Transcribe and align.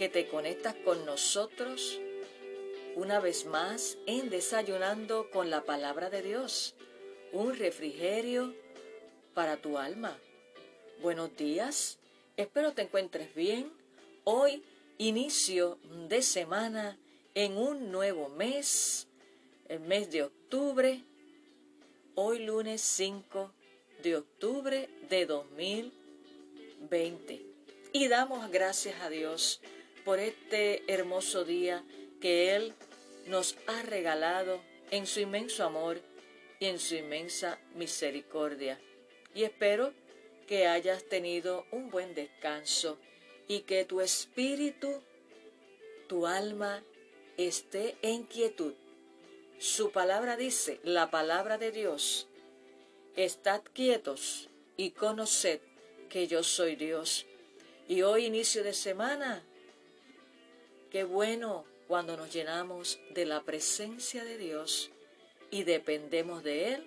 que 0.00 0.08
te 0.08 0.28
conectas 0.28 0.74
con 0.76 1.04
nosotros 1.04 2.00
una 2.96 3.20
vez 3.20 3.44
más 3.44 3.98
en 4.06 4.30
Desayunando 4.30 5.28
con 5.28 5.50
la 5.50 5.66
Palabra 5.66 6.08
de 6.08 6.22
Dios, 6.22 6.74
un 7.32 7.54
refrigerio 7.54 8.54
para 9.34 9.58
tu 9.58 9.76
alma. 9.76 10.16
Buenos 11.02 11.36
días, 11.36 11.98
espero 12.38 12.72
te 12.72 12.80
encuentres 12.80 13.34
bien. 13.34 13.70
Hoy, 14.24 14.62
inicio 14.96 15.78
de 16.08 16.22
semana 16.22 16.96
en 17.34 17.58
un 17.58 17.92
nuevo 17.92 18.30
mes, 18.30 19.06
el 19.68 19.80
mes 19.80 20.10
de 20.10 20.22
octubre, 20.22 21.04
hoy 22.14 22.38
lunes 22.38 22.80
5 22.80 23.52
de 24.02 24.16
octubre 24.16 24.88
de 25.10 25.26
2020. 25.26 26.00
20. 26.88 27.42
Y 27.92 28.08
damos 28.08 28.50
gracias 28.50 29.00
a 29.02 29.10
Dios 29.10 29.60
por 30.10 30.18
este 30.18 30.82
hermoso 30.92 31.44
día 31.44 31.84
que 32.20 32.56
Él 32.56 32.74
nos 33.28 33.54
ha 33.68 33.80
regalado 33.82 34.60
en 34.90 35.06
su 35.06 35.20
inmenso 35.20 35.62
amor 35.62 36.00
y 36.58 36.66
en 36.66 36.80
su 36.80 36.96
inmensa 36.96 37.60
misericordia. 37.76 38.80
Y 39.36 39.44
espero 39.44 39.94
que 40.48 40.66
hayas 40.66 41.04
tenido 41.04 41.64
un 41.70 41.90
buen 41.90 42.12
descanso 42.16 42.98
y 43.46 43.60
que 43.60 43.84
tu 43.84 44.00
espíritu, 44.00 45.00
tu 46.08 46.26
alma 46.26 46.82
esté 47.36 47.96
en 48.02 48.24
quietud. 48.24 48.74
Su 49.60 49.92
palabra 49.92 50.36
dice, 50.36 50.80
la 50.82 51.12
palabra 51.12 51.56
de 51.56 51.70
Dios, 51.70 52.26
estad 53.14 53.62
quietos 53.72 54.48
y 54.76 54.90
conoced 54.90 55.60
que 56.08 56.26
yo 56.26 56.42
soy 56.42 56.74
Dios. 56.74 57.26
Y 57.86 58.02
hoy 58.02 58.26
inicio 58.26 58.64
de 58.64 58.72
semana, 58.72 59.44
qué 60.90 61.04
bueno 61.04 61.64
cuando 61.86 62.16
nos 62.16 62.32
llenamos 62.32 62.98
de 63.10 63.24
la 63.24 63.42
presencia 63.42 64.24
de 64.24 64.36
Dios 64.38 64.90
y 65.50 65.62
dependemos 65.62 66.42
de 66.42 66.74
Él 66.74 66.86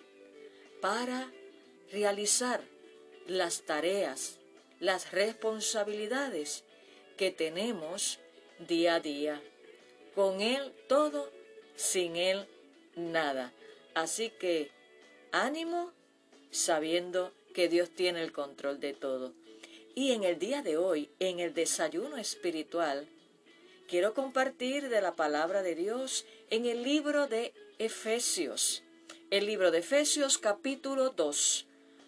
para 0.81 1.31
realizar 1.91 2.61
las 3.27 3.61
tareas, 3.61 4.39
las 4.79 5.11
responsabilidades 5.11 6.63
que 7.17 7.31
tenemos 7.31 8.19
día 8.59 8.95
a 8.95 9.00
día. 9.00 9.41
Con 10.16 10.41
Él 10.41 10.73
todo, 10.88 11.29
sin 11.75 12.16
Él 12.16 12.47
nada. 12.95 13.53
Así 13.94 14.29
que 14.29 14.72
ánimo 15.31 15.91
sabiendo 16.51 17.31
que 17.53 17.69
Dios 17.69 17.89
tiene 17.89 18.22
el 18.22 18.31
control 18.31 18.79
de 18.79 18.94
todo. 18.94 19.33
Y 19.95 20.11
en 20.11 20.23
el 20.23 20.39
día 20.39 20.61
de 20.61 20.78
hoy, 20.78 21.09
en 21.19 21.39
el 21.39 21.53
desayuno 21.53 22.17
espiritual, 22.17 23.07
quiero 23.93 24.15
compartir 24.15 24.89
de 24.89 25.01
la 25.01 25.15
palabra 25.15 25.61
de 25.61 25.75
Dios 25.75 26.25
en 26.49 26.65
el 26.65 26.81
libro 26.81 27.27
de 27.27 27.53
Efesios. 27.77 28.81
El 29.29 29.45
libro 29.45 29.69
de 29.69 29.77
Efesios 29.77 30.39
capítulo 30.39 31.11
2, 31.11 31.67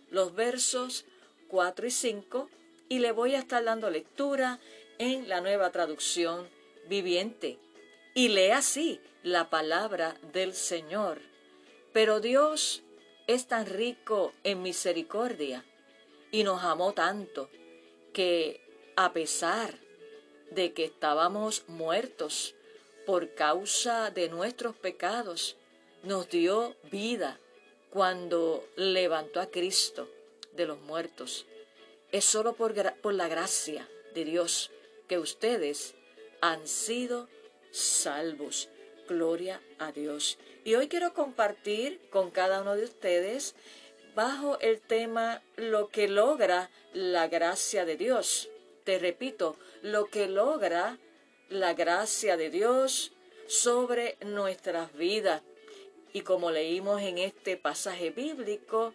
los 0.09 0.33
versos 0.33 1.05
4 1.47 1.85
y 1.85 1.91
5, 1.91 2.49
y 2.89 2.97
le 2.97 3.11
voy 3.11 3.35
a 3.35 3.37
estar 3.37 3.63
dando 3.63 3.91
lectura 3.91 4.59
en 4.97 5.29
la 5.29 5.41
nueva 5.41 5.69
traducción 5.69 6.49
viviente. 6.89 7.59
Y 8.15 8.29
lee 8.29 8.49
así 8.49 8.99
la 9.21 9.51
palabra 9.51 10.17
del 10.33 10.55
Señor. 10.55 11.21
Pero 11.93 12.19
Dios 12.19 12.81
es 13.27 13.45
tan 13.45 13.67
rico 13.67 14.33
en 14.43 14.63
misericordia 14.63 15.63
y 16.31 16.43
nos 16.45 16.63
amó 16.63 16.93
tanto 16.93 17.51
que 18.11 18.59
a 18.95 19.13
pesar 19.13 19.84
de 20.51 20.73
que 20.73 20.85
estábamos 20.85 21.63
muertos 21.67 22.55
por 23.05 23.33
causa 23.35 24.09
de 24.09 24.29
nuestros 24.29 24.75
pecados, 24.75 25.55
nos 26.03 26.29
dio 26.29 26.75
vida 26.91 27.39
cuando 27.89 28.67
levantó 28.75 29.39
a 29.39 29.47
Cristo 29.47 30.09
de 30.53 30.65
los 30.65 30.79
muertos. 30.81 31.45
Es 32.11 32.25
solo 32.25 32.53
por, 32.53 32.73
por 33.01 33.13
la 33.13 33.27
gracia 33.27 33.87
de 34.13 34.25
Dios 34.25 34.71
que 35.07 35.17
ustedes 35.19 35.95
han 36.41 36.67
sido 36.67 37.27
salvos. 37.71 38.69
Gloria 39.07 39.61
a 39.77 39.91
Dios. 39.91 40.37
Y 40.63 40.75
hoy 40.75 40.87
quiero 40.87 41.13
compartir 41.13 41.99
con 42.09 42.31
cada 42.31 42.61
uno 42.61 42.75
de 42.75 42.85
ustedes 42.85 43.55
bajo 44.15 44.59
el 44.61 44.81
tema 44.81 45.43
lo 45.57 45.89
que 45.89 46.07
logra 46.07 46.71
la 46.93 47.27
gracia 47.27 47.85
de 47.85 47.97
Dios. 47.97 48.49
Te 48.85 48.99
repito, 48.99 49.57
lo 49.81 50.05
que 50.05 50.27
logra 50.27 50.99
la 51.49 51.73
gracia 51.73 52.37
de 52.37 52.51
Dios 52.51 53.11
sobre 53.47 54.17
nuestras 54.23 54.93
vidas. 54.93 55.41
Y 56.13 56.21
como 56.21 56.51
leímos 56.51 57.01
en 57.01 57.17
este 57.17 57.57
pasaje 57.57 58.11
bíblico, 58.11 58.93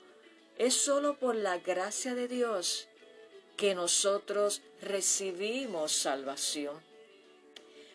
es 0.58 0.74
solo 0.74 1.18
por 1.18 1.34
la 1.34 1.58
gracia 1.58 2.14
de 2.14 2.28
Dios 2.28 2.88
que 3.56 3.74
nosotros 3.74 4.62
recibimos 4.80 5.90
salvación. 5.92 6.80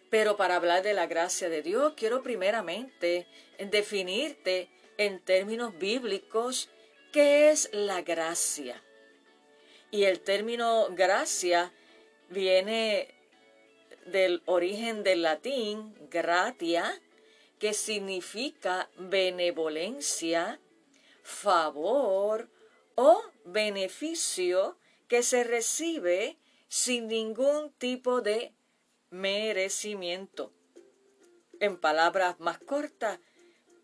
Pero 0.09 0.35
para 0.35 0.57
hablar 0.57 0.83
de 0.83 0.93
la 0.93 1.07
gracia 1.07 1.49
de 1.49 1.61
Dios, 1.61 1.93
quiero 1.95 2.21
primeramente 2.21 3.25
definirte 3.57 4.69
en 4.97 5.19
términos 5.21 5.77
bíblicos 5.77 6.69
qué 7.13 7.49
es 7.51 7.69
la 7.71 8.01
gracia. 8.01 8.83
Y 9.91 10.03
el 10.03 10.19
término 10.19 10.87
gracia 10.91 11.71
viene 12.35 13.07
del 14.05 14.43
origen 14.45 15.03
del 15.03 15.23
latín 15.23 15.95
gratia, 16.11 17.01
que 17.59 17.73
significa 17.73 18.89
benevolencia, 18.97 20.59
favor 21.23 22.49
o 22.95 23.23
beneficio 23.45 24.77
que 25.07 25.23
se 25.23 25.43
recibe 25.45 26.37
sin 26.67 27.07
ningún 27.07 27.71
tipo 27.71 28.21
de 28.21 28.53
merecimiento. 29.09 30.51
En 31.61 31.77
palabras 31.77 32.39
más 32.39 32.59
cortas, 32.59 33.19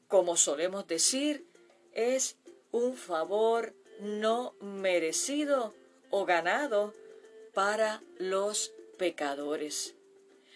como 0.07 0.35
solemos 0.35 0.85
decir, 0.87 1.47
es 1.93 2.37
un 2.71 2.97
favor 2.97 3.73
no 4.01 4.55
merecido 4.59 5.73
o 6.09 6.25
ganado 6.25 6.93
para 7.53 8.01
los 8.17 8.73
pecadores. 8.97 9.95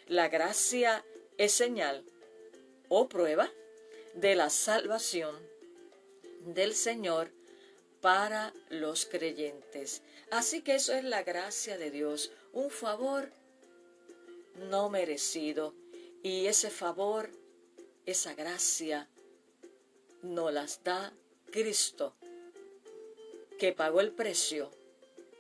La 0.08 0.30
gracia 0.30 1.04
es 1.38 1.52
señal 1.52 2.04
o 2.90 3.10
prueba 3.10 3.52
de 4.14 4.36
la 4.36 4.50
salvación 4.50 5.36
del 6.42 6.76
Señor 6.76 7.32
para 8.02 8.54
los 8.70 9.06
creyentes. 9.06 10.04
Así 10.32 10.62
que 10.62 10.76
eso 10.76 10.94
es 10.94 11.04
la 11.04 11.24
gracia 11.24 11.78
de 11.78 11.92
Dios, 11.92 12.32
un 12.54 12.70
favor 12.70 13.32
no 14.70 14.90
merecido. 14.90 15.74
Y 16.24 16.48
ese 16.48 16.70
favor, 16.70 17.30
esa 18.06 18.34
gracia, 18.34 19.10
nos 20.22 20.52
las 20.54 20.84
da 20.84 21.14
Cristo, 21.52 22.16
que 23.60 23.74
pagó 23.74 24.02
el 24.02 24.12
precio 24.12 24.72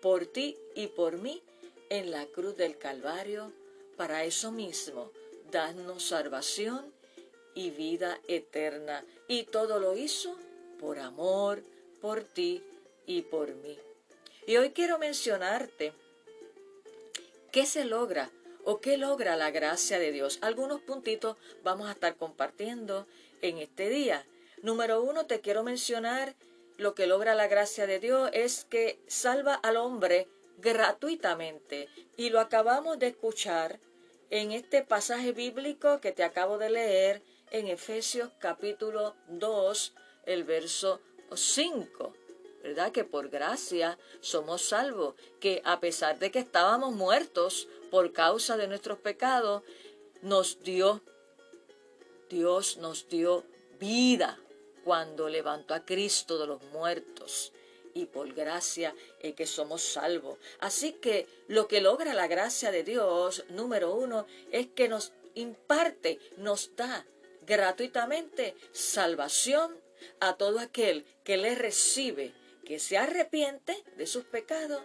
por 0.05 0.27
ti 0.27 0.55
y 0.75 0.85
por 0.85 1.17
mí 1.17 1.41
en 1.89 2.11
la 2.11 2.27
cruz 2.27 2.55
del 2.55 2.77
Calvario, 2.77 3.51
para 3.97 4.23
eso 4.23 4.51
mismo, 4.51 5.09
darnos 5.49 6.03
salvación 6.03 6.93
y 7.55 7.71
vida 7.71 8.19
eterna. 8.27 9.03
Y 9.27 9.45
todo 9.45 9.79
lo 9.79 9.97
hizo 9.97 10.37
por 10.79 10.99
amor, 10.99 11.63
por 12.01 12.23
ti 12.23 12.61
y 13.07 13.23
por 13.23 13.55
mí. 13.55 13.79
Y 14.45 14.57
hoy 14.57 14.73
quiero 14.73 14.99
mencionarte 14.99 15.91
qué 17.51 17.65
se 17.65 17.83
logra 17.83 18.29
¿O 18.67 18.81
qué 18.81 18.97
logra 18.97 19.35
la 19.35 19.51
gracia 19.51 19.99
de 19.99 20.11
Dios? 20.11 20.39
Algunos 20.41 20.81
puntitos 20.81 21.37
vamos 21.63 21.87
a 21.87 21.91
estar 21.91 22.15
compartiendo 22.15 23.05
en 23.43 23.59
este 23.59 23.89
día. 23.89 24.25
Número 24.63 25.03
uno, 25.03 25.27
te 25.27 25.39
quiero 25.39 25.61
mencionar 25.61 26.35
lo 26.77 26.93
que 26.93 27.07
logra 27.07 27.35
la 27.35 27.47
gracia 27.47 27.87
de 27.87 27.99
Dios 27.99 28.29
es 28.33 28.65
que 28.65 28.99
salva 29.07 29.55
al 29.55 29.77
hombre 29.77 30.27
gratuitamente. 30.57 31.87
Y 32.17 32.29
lo 32.29 32.39
acabamos 32.39 32.99
de 32.99 33.07
escuchar 33.07 33.79
en 34.29 34.51
este 34.51 34.83
pasaje 34.83 35.31
bíblico 35.31 36.01
que 36.01 36.11
te 36.11 36.23
acabo 36.23 36.57
de 36.57 36.69
leer 36.69 37.21
en 37.51 37.67
Efesios 37.67 38.31
capítulo 38.39 39.15
2, 39.29 39.93
el 40.25 40.43
verso 40.43 41.01
5. 41.33 42.13
¿Verdad? 42.63 42.91
Que 42.91 43.03
por 43.03 43.29
gracia 43.29 43.99
somos 44.21 44.63
salvos, 44.63 45.13
que 45.39 45.61
a 45.65 45.79
pesar 45.79 46.17
de 46.17 46.31
que 46.31 46.39
estábamos 46.39 46.93
muertos 46.93 47.67
por 47.91 48.11
causa 48.11 48.57
de 48.57 48.67
nuestros 48.67 48.97
pecados, 48.97 49.61
nos 50.23 50.63
dio, 50.63 51.03
Dios 52.27 52.77
nos 52.77 53.07
dio 53.07 53.43
vida 53.79 54.39
cuando 54.85 55.27
levantó 55.27 55.73
a 55.73 55.83
Cristo 55.83 56.37
de 56.37 56.45
los 56.45 56.61
muertos 56.65 57.51
y 57.95 58.05
por 58.05 58.31
gracia 58.35 58.93
es 59.19 59.33
que 59.33 59.47
somos 59.47 59.81
salvos. 59.81 60.37
Así 60.59 60.93
que 60.93 61.27
lo 61.47 61.67
que 61.67 61.81
logra 61.81 62.13
la 62.13 62.27
gracia 62.27 62.69
de 62.69 62.83
Dios, 62.83 63.45
número 63.49 63.95
uno, 63.95 64.27
es 64.51 64.67
que 64.67 64.87
nos 64.87 65.11
imparte, 65.33 66.19
nos 66.37 66.75
da 66.75 67.03
gratuitamente 67.47 68.55
salvación 68.73 69.75
a 70.19 70.37
todo 70.37 70.59
aquel 70.59 71.03
que 71.23 71.37
le 71.37 71.55
recibe, 71.55 72.31
que 72.63 72.77
se 72.77 72.99
arrepiente 72.99 73.83
de 73.97 74.05
sus 74.05 74.25
pecados, 74.25 74.83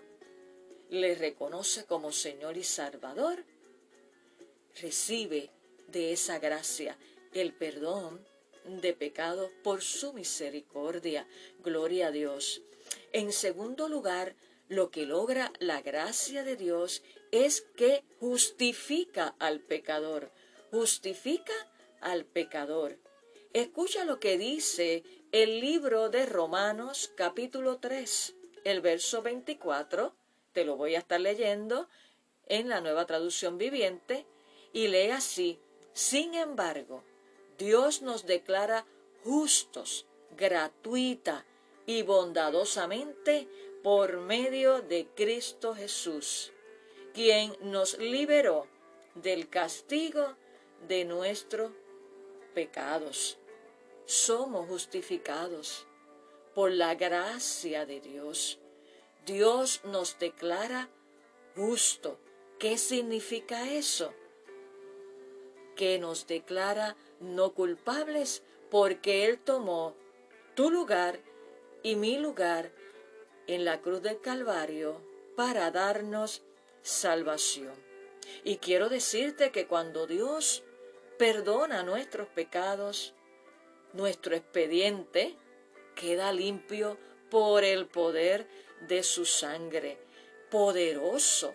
le 0.88 1.14
reconoce 1.14 1.84
como 1.84 2.10
Señor 2.10 2.56
y 2.56 2.64
Salvador, 2.64 3.44
recibe 4.80 5.50
de 5.88 6.12
esa 6.12 6.38
gracia 6.38 6.96
el 7.34 7.52
perdón 7.52 8.29
de 8.64 8.92
pecados 8.92 9.50
por 9.62 9.82
su 9.82 10.12
misericordia. 10.12 11.26
Gloria 11.62 12.08
a 12.08 12.10
Dios. 12.10 12.62
En 13.12 13.32
segundo 13.32 13.88
lugar, 13.88 14.34
lo 14.68 14.90
que 14.90 15.04
logra 15.04 15.52
la 15.58 15.82
gracia 15.82 16.44
de 16.44 16.56
Dios 16.56 17.02
es 17.32 17.62
que 17.76 18.04
justifica 18.20 19.34
al 19.38 19.60
pecador. 19.60 20.30
Justifica 20.70 21.52
al 22.00 22.24
pecador. 22.24 22.98
Escucha 23.52 24.04
lo 24.04 24.20
que 24.20 24.38
dice 24.38 25.02
el 25.32 25.60
libro 25.60 26.08
de 26.08 26.26
Romanos 26.26 27.12
capítulo 27.16 27.78
3, 27.78 28.34
el 28.64 28.80
verso 28.80 29.22
24. 29.22 30.14
Te 30.52 30.64
lo 30.64 30.76
voy 30.76 30.94
a 30.94 31.00
estar 31.00 31.20
leyendo 31.20 31.88
en 32.46 32.68
la 32.68 32.80
nueva 32.80 33.06
traducción 33.06 33.58
viviente 33.58 34.26
y 34.72 34.88
lee 34.88 35.10
así. 35.10 35.58
Sin 35.92 36.34
embargo, 36.34 37.02
Dios 37.60 38.00
nos 38.00 38.24
declara 38.24 38.86
justos, 39.22 40.06
gratuita 40.34 41.44
y 41.84 42.00
bondadosamente 42.00 43.46
por 43.82 44.16
medio 44.16 44.80
de 44.80 45.08
Cristo 45.14 45.74
Jesús, 45.74 46.54
quien 47.12 47.54
nos 47.60 47.98
liberó 47.98 48.66
del 49.14 49.50
castigo 49.50 50.36
de 50.88 51.04
nuestros 51.04 51.72
pecados. 52.54 53.36
Somos 54.06 54.66
justificados 54.66 55.86
por 56.54 56.72
la 56.72 56.94
gracia 56.94 57.84
de 57.84 58.00
Dios. 58.00 58.58
Dios 59.26 59.82
nos 59.84 60.18
declara 60.18 60.88
justo. 61.54 62.18
¿Qué 62.58 62.78
significa 62.78 63.70
eso? 63.70 64.14
Que 65.76 65.98
nos 65.98 66.26
declara 66.26 66.96
no 67.20 67.54
culpables 67.54 68.42
porque 68.70 69.26
Él 69.26 69.38
tomó 69.38 69.94
tu 70.54 70.70
lugar 70.70 71.20
y 71.82 71.96
mi 71.96 72.18
lugar 72.18 72.72
en 73.46 73.64
la 73.64 73.80
cruz 73.80 74.02
del 74.02 74.20
Calvario 74.20 75.00
para 75.36 75.70
darnos 75.70 76.42
salvación. 76.82 77.74
Y 78.44 78.56
quiero 78.56 78.88
decirte 78.88 79.50
que 79.50 79.66
cuando 79.66 80.06
Dios 80.06 80.62
perdona 81.18 81.82
nuestros 81.82 82.28
pecados, 82.28 83.14
nuestro 83.92 84.34
expediente 84.34 85.36
queda 85.94 86.32
limpio 86.32 86.96
por 87.30 87.64
el 87.64 87.86
poder 87.86 88.46
de 88.86 89.02
su 89.02 89.24
sangre. 89.26 89.98
Poderoso. 90.50 91.54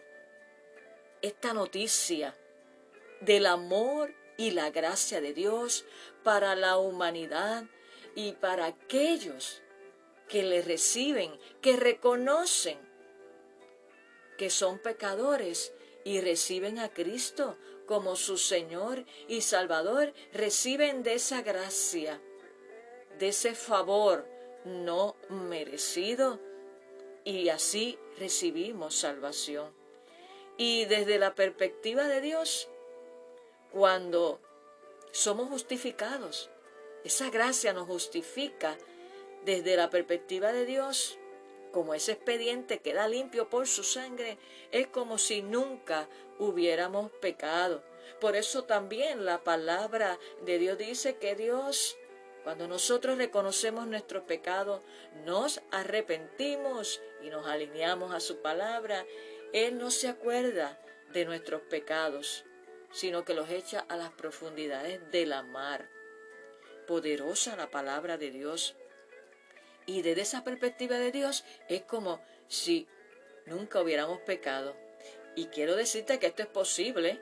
Esta 1.22 1.54
noticia 1.54 2.36
del 3.22 3.46
amor 3.46 4.14
y 4.38 4.52
la 4.52 4.72
gracia 4.72 5.22
de 5.22 5.34
Dios 5.34 5.86
para 6.24 6.56
la 6.56 6.78
humanidad 6.78 7.66
y 8.16 8.34
para 8.34 8.66
aquellos 8.66 9.62
que 10.28 10.44
le 10.44 10.62
reciben, 10.62 11.38
que 11.62 11.76
reconocen 11.76 12.78
que 14.38 14.50
son 14.50 14.80
pecadores 14.80 15.74
y 16.04 16.22
reciben 16.22 16.80
a 16.80 16.90
Cristo 16.90 17.58
como 17.86 18.16
su 18.16 18.38
Señor 18.38 19.06
y 19.28 19.42
Salvador, 19.42 20.14
reciben 20.34 21.04
de 21.04 21.14
esa 21.14 21.42
gracia, 21.42 22.22
de 23.20 23.30
ese 23.30 23.56
favor 23.56 24.28
no 24.66 25.16
merecido 25.30 26.40
y 27.24 27.50
así 27.50 27.98
recibimos 28.18 28.96
salvación. 28.96 29.74
Y 30.58 30.86
desde 30.86 31.20
la 31.20 31.36
perspectiva 31.36 32.08
de 32.08 32.22
Dios, 32.22 32.70
cuando 33.75 34.39
somos 35.12 35.50
justificados, 35.50 36.50
esa 37.04 37.30
gracia 37.30 37.74
nos 37.74 37.88
justifica 37.88 38.77
desde 39.44 39.75
la 39.75 39.89
perspectiva 39.89 40.54
de 40.54 40.66
Dios, 40.66 41.19
como 41.74 41.94
ese 41.94 42.13
expediente 42.13 42.80
queda 42.80 43.10
limpio 43.10 43.50
por 43.50 43.68
su 43.68 43.83
sangre, 43.83 44.38
es 44.72 44.88
como 44.88 45.18
si 45.18 45.42
nunca 45.42 46.07
hubiéramos 46.39 47.12
pecado. 47.19 47.83
Por 48.22 48.38
eso 48.38 48.63
también 48.63 49.25
la 49.25 49.44
palabra 49.44 50.19
de 50.45 50.57
Dios 50.57 50.78
dice 50.78 51.18
que 51.18 51.36
Dios, 51.36 51.98
cuando 52.45 52.69
nosotros 52.69 53.18
reconocemos 53.18 53.88
nuestros 53.88 54.23
pecados, 54.23 54.83
nos 55.26 55.61
arrepentimos 55.71 57.02
y 57.21 57.30
nos 57.30 57.45
alineamos 57.45 58.14
a 58.14 58.21
su 58.21 58.42
palabra, 58.42 59.06
Él 59.52 59.78
no 59.78 59.92
se 59.92 60.07
acuerda 60.07 60.80
de 61.11 61.26
nuestros 61.26 61.61
pecados, 61.64 62.45
sino 62.95 63.25
que 63.25 63.33
los 63.33 63.49
echa 63.49 63.85
a 63.90 63.97
las 63.97 64.11
profundidades 64.11 65.02
de 65.11 65.25
la 65.25 65.44
mar. 65.44 65.90
Poderosa 66.87 67.57
la 67.57 67.69
palabra 67.69 68.18
de 68.18 68.31
Dios 68.31 68.78
y 69.85 70.02
desde 70.02 70.21
esa 70.21 70.45
perspectiva 70.45 70.97
de 70.97 71.11
Dios 71.11 71.44
es 71.68 71.81
como 71.81 72.23
si 72.47 72.87
nunca 73.45 73.81
hubiéramos 73.81 74.21
pecado. 74.21 74.78
Y 75.35 75.47
quiero 75.47 75.75
decirte 75.75 76.19
que 76.19 76.28
esto 76.28 76.44
es 76.44 76.47
posible 76.47 77.21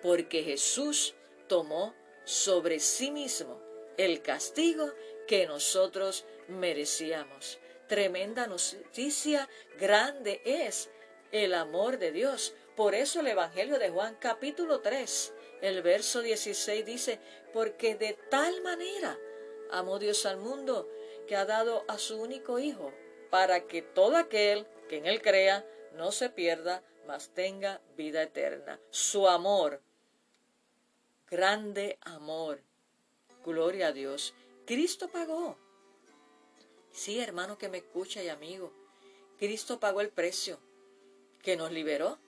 porque 0.00 0.44
Jesús 0.44 1.14
tomó 1.46 1.94
sobre 2.24 2.80
sí 2.80 3.10
mismo 3.10 3.60
el 3.98 4.22
castigo 4.22 4.94
que 5.28 5.46
nosotros 5.46 6.24
merecíamos. 6.48 7.58
Tremenda 7.86 8.46
noticia, 8.46 9.46
grande 9.78 10.40
es 10.46 10.88
el 11.32 11.52
amor 11.52 11.98
de 11.98 12.12
Dios. 12.12 12.54
Por 12.76 12.94
eso 12.94 13.20
el 13.20 13.26
Evangelio 13.26 13.78
de 13.78 13.90
Juan 13.90 14.16
capítulo 14.18 14.80
3, 14.80 15.34
el 15.60 15.82
verso 15.82 16.22
16 16.22 16.86
dice, 16.86 17.20
porque 17.52 17.96
de 17.96 18.14
tal 18.30 18.62
manera 18.62 19.18
amó 19.70 19.98
Dios 19.98 20.24
al 20.24 20.38
mundo 20.38 20.88
que 21.26 21.36
ha 21.36 21.44
dado 21.44 21.84
a 21.88 21.98
su 21.98 22.20
único 22.20 22.58
Hijo, 22.58 22.92
para 23.30 23.66
que 23.66 23.82
todo 23.82 24.16
aquel 24.16 24.66
que 24.88 24.96
en 24.96 25.06
él 25.06 25.20
crea 25.20 25.66
no 25.94 26.12
se 26.12 26.30
pierda, 26.30 26.82
mas 27.06 27.30
tenga 27.30 27.82
vida 27.94 28.22
eterna. 28.22 28.80
Su 28.90 29.28
amor, 29.28 29.82
grande 31.30 31.98
amor, 32.00 32.62
gloria 33.44 33.88
a 33.88 33.92
Dios. 33.92 34.34
Cristo 34.64 35.08
pagó. 35.08 35.58
Sí, 36.90 37.20
hermano 37.20 37.58
que 37.58 37.68
me 37.68 37.78
escucha 37.78 38.22
y 38.22 38.28
amigo, 38.28 38.72
Cristo 39.38 39.78
pagó 39.78 40.00
el 40.00 40.10
precio 40.10 40.58
que 41.42 41.56
nos 41.56 41.70
liberó 41.72 42.18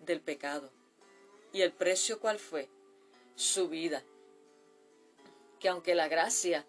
del 0.00 0.20
pecado. 0.20 0.70
¿Y 1.52 1.62
el 1.62 1.72
precio 1.72 2.20
cuál 2.20 2.38
fue? 2.38 2.68
Su 3.34 3.68
vida. 3.68 4.02
Que 5.60 5.68
aunque 5.68 5.94
la 5.94 6.08
gracia 6.08 6.66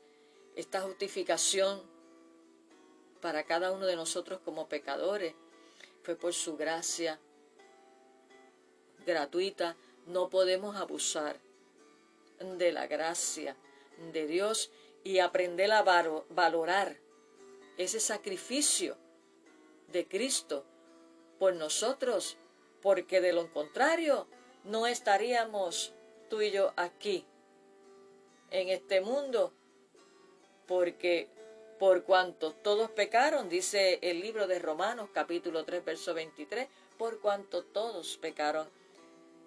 esta 0.55 0.81
justificación 0.81 1.81
para 3.22 3.43
cada 3.43 3.72
uno 3.72 3.86
de 3.86 3.96
nosotros 3.96 4.39
como 4.43 4.67
pecadores 4.67 5.36
fue 6.01 6.15
por 6.15 6.34
su 6.34 6.57
gracia 6.57 7.19
gratuita. 9.05 9.75
No 10.07 10.29
podemos 10.29 10.75
abusar 10.75 11.39
de 12.39 12.72
la 12.72 12.88
gracia 12.88 13.55
de 14.12 14.25
Dios 14.25 14.72
y 15.03 15.19
aprender 15.19 15.72
a 15.72 15.84
valorar 15.84 16.98
ese 17.77 18.00
sacrificio 18.00 18.98
de 19.91 20.07
Cristo 20.07 20.65
por 21.39 21.53
nosotros, 21.53 22.38
porque 22.81 23.22
de 23.22 23.34
lo 23.34 23.51
contrario 23.51 24.27
no 24.63 24.88
estaríamos 24.88 25.93
tú 26.29 26.41
y 26.41 26.51
yo 26.51 26.74
aquí, 26.75 27.25
en 28.51 28.69
este 28.69 29.01
mundo, 29.01 29.53
porque 30.67 31.29
por 31.79 32.03
cuanto 32.03 32.53
todos 32.53 32.89
pecaron, 32.89 33.50
dice 33.50 34.00
el 34.01 34.19
libro 34.19 34.48
de 34.48 34.60
Romanos 34.60 35.10
capítulo 35.13 35.63
3 35.63 35.86
verso 35.86 36.13
23, 36.13 36.67
por 36.98 37.19
cuanto 37.19 37.63
todos 37.63 38.17
pecaron, 38.17 38.69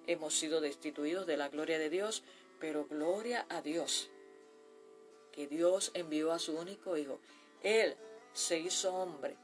hemos 0.06 0.34
sido 0.34 0.60
destituidos 0.60 1.26
de 1.26 1.36
la 1.36 1.48
gloria 1.48 1.78
de 1.78 1.90
Dios, 1.90 2.22
pero 2.60 2.86
gloria 2.86 3.46
a 3.48 3.62
Dios, 3.62 4.10
que 5.32 5.46
Dios 5.46 5.90
envió 5.94 6.32
a 6.32 6.38
su 6.38 6.56
único 6.56 6.96
Hijo. 6.96 7.20
Él 7.62 7.96
se 8.32 8.58
hizo 8.58 8.94
hombre 8.94 9.36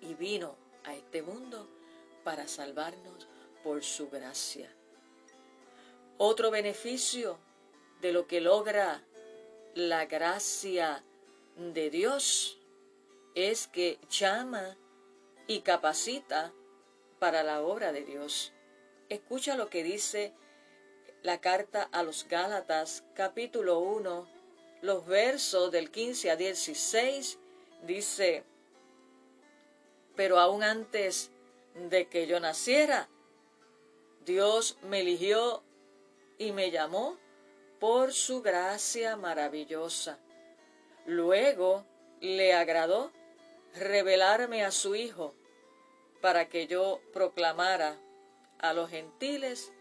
y 0.00 0.14
vino 0.14 0.56
a 0.84 0.94
este 0.94 1.22
mundo 1.22 1.66
para 2.24 2.48
salvarnos 2.48 3.28
por 3.62 3.84
su 3.84 4.10
gracia. 4.10 4.70
Otro 6.18 6.50
beneficio 6.50 7.38
de 8.00 8.12
lo 8.12 8.26
que 8.26 8.40
logra 8.40 9.02
la 9.74 10.06
gracia 10.06 11.04
de 11.56 11.90
Dios 11.90 12.58
es 13.34 13.66
que 13.66 13.98
llama 14.08 14.76
y 15.46 15.60
capacita 15.60 16.52
para 17.18 17.42
la 17.42 17.62
obra 17.62 17.92
de 17.92 18.04
Dios. 18.04 18.52
Escucha 19.08 19.56
lo 19.56 19.68
que 19.68 19.82
dice 19.82 20.32
la 21.22 21.40
carta 21.40 21.88
a 21.90 22.02
los 22.02 22.28
Gálatas 22.28 23.04
capítulo 23.14 23.78
1, 23.78 24.28
los 24.82 25.06
versos 25.06 25.70
del 25.72 25.90
15 25.90 26.30
a 26.30 26.36
16, 26.36 27.38
dice, 27.82 28.44
pero 30.16 30.38
aún 30.38 30.62
antes 30.62 31.30
de 31.74 32.06
que 32.06 32.26
yo 32.26 32.40
naciera, 32.40 33.08
Dios 34.24 34.78
me 34.82 35.00
eligió 35.00 35.62
y 36.38 36.52
me 36.52 36.70
llamó 36.70 37.18
por 37.78 38.12
su 38.12 38.42
gracia 38.42 39.16
maravillosa. 39.16 40.18
Luego 41.06 41.84
le 42.20 42.54
agradó 42.54 43.12
revelarme 43.74 44.64
a 44.64 44.70
su 44.70 44.94
Hijo 44.94 45.34
para 46.20 46.48
que 46.48 46.66
yo 46.66 47.00
proclamara 47.12 47.98
a 48.58 48.72
los 48.72 48.88
gentiles 48.88 49.72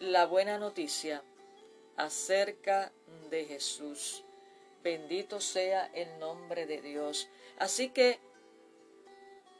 la 0.00 0.26
buena 0.26 0.58
noticia 0.58 1.22
acerca 1.96 2.92
de 3.30 3.44
Jesús. 3.44 4.24
Bendito 4.82 5.40
sea 5.40 5.86
el 5.94 6.18
nombre 6.18 6.66
de 6.66 6.80
Dios. 6.80 7.28
Así 7.58 7.90
que 7.90 8.18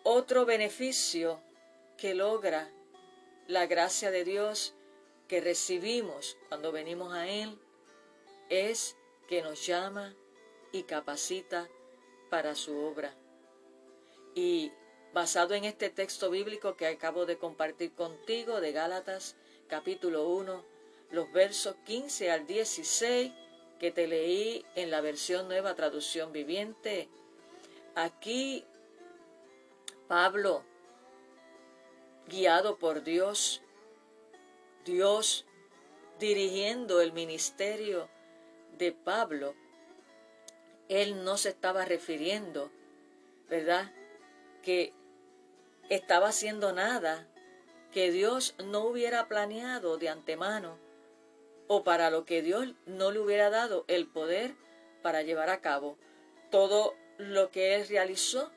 otro 0.02 0.44
beneficio 0.44 1.40
que 1.96 2.14
logra 2.14 2.70
la 3.46 3.66
gracia 3.66 4.10
de 4.10 4.24
Dios 4.24 4.74
que 5.28 5.40
recibimos 5.40 6.36
cuando 6.48 6.72
venimos 6.72 7.12
a 7.12 7.28
Él 7.28 7.58
es 8.48 8.96
que 9.28 9.42
nos 9.42 9.66
llama 9.66 10.14
y 10.72 10.84
capacita 10.84 11.68
para 12.30 12.54
su 12.54 12.76
obra. 12.76 13.14
Y 14.34 14.72
basado 15.12 15.54
en 15.54 15.64
este 15.64 15.90
texto 15.90 16.30
bíblico 16.30 16.76
que 16.76 16.86
acabo 16.86 17.26
de 17.26 17.38
compartir 17.38 17.94
contigo 17.94 18.60
de 18.60 18.72
Gálatas 18.72 19.36
capítulo 19.68 20.28
1, 20.28 20.64
los 21.10 21.32
versos 21.32 21.76
15 21.86 22.30
al 22.30 22.46
16 22.46 23.32
que 23.78 23.90
te 23.90 24.06
leí 24.06 24.64
en 24.74 24.90
la 24.90 25.00
versión 25.00 25.48
nueva 25.48 25.74
traducción 25.74 26.32
viviente, 26.32 27.08
aquí 27.94 28.64
Pablo, 30.08 30.64
guiado 32.28 32.78
por 32.78 33.02
Dios, 33.02 33.62
Dios 34.84 35.46
dirigiendo 36.18 37.00
el 37.00 37.12
ministerio 37.12 38.08
de 38.78 38.92
Pablo, 38.92 39.54
él 40.88 41.24
no 41.24 41.36
se 41.36 41.50
estaba 41.50 41.84
refiriendo, 41.84 42.70
¿verdad? 43.48 43.92
Que 44.62 44.92
estaba 45.88 46.28
haciendo 46.28 46.72
nada 46.72 47.28
que 47.92 48.10
Dios 48.10 48.54
no 48.64 48.84
hubiera 48.84 49.28
planeado 49.28 49.98
de 49.98 50.08
antemano 50.08 50.78
o 51.68 51.82
para 51.82 52.10
lo 52.10 52.24
que 52.24 52.42
Dios 52.42 52.74
no 52.86 53.10
le 53.10 53.20
hubiera 53.20 53.50
dado 53.50 53.84
el 53.88 54.06
poder 54.06 54.54
para 55.02 55.22
llevar 55.22 55.50
a 55.50 55.60
cabo. 55.60 55.96
Todo 56.50 56.94
lo 57.18 57.50
que 57.50 57.74
él 57.74 57.88
realizó 57.88 58.52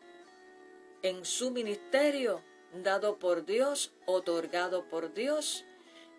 en 1.02 1.26
su 1.26 1.52
ministerio, 1.52 2.44
dado 2.74 3.18
por 3.18 3.46
Dios, 3.46 3.92
otorgado 4.06 4.86
por 4.86 5.14
Dios, 5.14 5.66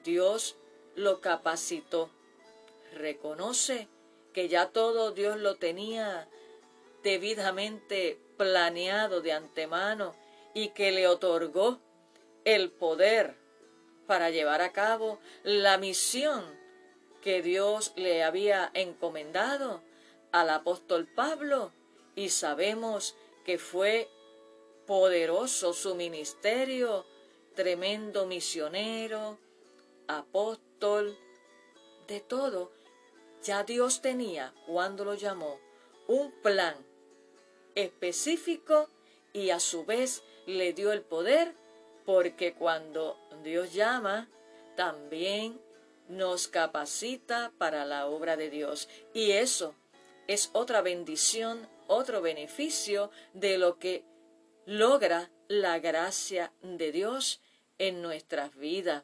Dios 0.04 0.56
lo 0.96 1.20
capacitó. 1.20 2.10
Reconoce 2.94 3.88
que 4.32 4.48
ya 4.48 4.66
todo 4.66 5.12
Dios 5.12 5.38
lo 5.38 5.56
tenía 5.56 6.28
debidamente 7.02 8.20
planeado 8.36 9.20
de 9.20 9.32
antemano 9.32 10.14
y 10.54 10.68
que 10.70 10.92
le 10.92 11.06
otorgó 11.06 11.78
el 12.44 12.70
poder 12.70 13.36
para 14.06 14.30
llevar 14.30 14.60
a 14.60 14.72
cabo 14.72 15.20
la 15.44 15.78
misión 15.78 16.44
que 17.22 17.42
Dios 17.42 17.92
le 17.96 18.24
había 18.24 18.70
encomendado 18.74 19.82
al 20.32 20.50
apóstol 20.50 21.06
Pablo 21.06 21.72
y 22.16 22.30
sabemos 22.30 23.14
que 23.44 23.58
fue 23.58 24.08
poderoso 24.90 25.72
su 25.72 25.94
ministerio, 25.94 27.06
tremendo 27.54 28.26
misionero, 28.26 29.38
apóstol, 30.08 31.16
de 32.08 32.18
todo, 32.18 32.72
ya 33.40 33.62
Dios 33.62 34.02
tenía, 34.02 34.52
cuando 34.66 35.04
lo 35.04 35.14
llamó, 35.14 35.60
un 36.08 36.32
plan 36.42 36.74
específico 37.76 38.88
y 39.32 39.50
a 39.50 39.60
su 39.60 39.84
vez 39.84 40.24
le 40.46 40.72
dio 40.72 40.90
el 40.90 41.02
poder 41.02 41.54
porque 42.04 42.54
cuando 42.54 43.16
Dios 43.44 43.72
llama, 43.72 44.28
también 44.74 45.60
nos 46.08 46.48
capacita 46.48 47.52
para 47.58 47.84
la 47.84 48.08
obra 48.08 48.36
de 48.36 48.50
Dios. 48.50 48.88
Y 49.14 49.30
eso 49.30 49.76
es 50.26 50.50
otra 50.52 50.82
bendición, 50.82 51.68
otro 51.86 52.20
beneficio 52.22 53.12
de 53.34 53.56
lo 53.56 53.78
que 53.78 54.09
logra 54.70 55.32
la 55.48 55.80
gracia 55.80 56.52
de 56.62 56.92
Dios 56.92 57.40
en 57.78 58.02
nuestras 58.02 58.54
vidas. 58.54 59.02